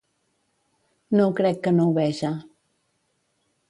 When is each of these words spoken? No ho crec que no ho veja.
No 1.19 1.27
ho 1.29 1.35
crec 1.41 1.63
que 1.69 1.77
no 1.77 1.87
ho 1.91 1.95
veja. 2.01 2.35